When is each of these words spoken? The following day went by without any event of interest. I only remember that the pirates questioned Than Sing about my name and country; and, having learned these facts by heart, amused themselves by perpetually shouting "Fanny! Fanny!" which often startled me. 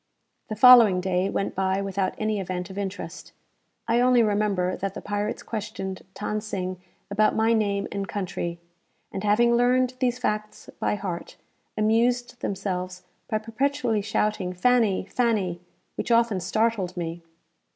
The 0.49 0.55
following 0.55 0.99
day 0.99 1.29
went 1.29 1.53
by 1.53 1.79
without 1.79 2.15
any 2.17 2.39
event 2.39 2.71
of 2.71 2.77
interest. 2.79 3.33
I 3.87 3.99
only 4.01 4.23
remember 4.23 4.75
that 4.77 4.95
the 4.95 4.99
pirates 4.99 5.43
questioned 5.43 6.01
Than 6.19 6.41
Sing 6.41 6.81
about 7.11 7.35
my 7.35 7.53
name 7.53 7.87
and 7.91 8.07
country; 8.07 8.59
and, 9.11 9.23
having 9.23 9.53
learned 9.55 9.93
these 9.99 10.17
facts 10.17 10.71
by 10.79 10.95
heart, 10.95 11.37
amused 11.77 12.39
themselves 12.41 13.03
by 13.29 13.37
perpetually 13.37 14.01
shouting 14.01 14.53
"Fanny! 14.53 15.05
Fanny!" 15.05 15.61
which 15.97 16.09
often 16.09 16.39
startled 16.39 16.97
me. 16.97 17.21